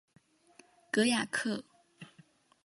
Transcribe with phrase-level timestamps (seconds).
[0.91, 1.63] 戈雅克。